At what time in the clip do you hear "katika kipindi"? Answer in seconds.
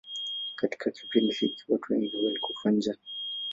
0.55-1.35